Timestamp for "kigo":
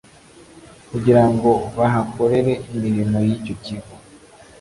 3.63-3.93